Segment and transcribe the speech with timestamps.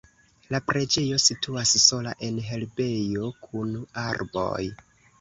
[0.53, 4.61] La preĝejo situas sola en herbejo kun arboj.